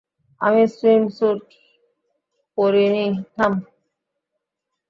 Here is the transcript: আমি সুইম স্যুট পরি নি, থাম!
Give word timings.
আমি 0.41 0.63
সুইম 0.75 1.03
স্যুট 1.17 1.41
পরি 2.57 2.85
নি, 2.93 3.05
থাম! 3.35 3.53